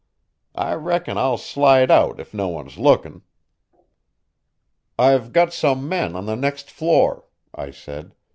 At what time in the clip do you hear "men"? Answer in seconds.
5.87-6.15